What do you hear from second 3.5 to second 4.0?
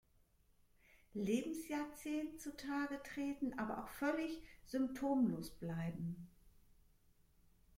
aber auch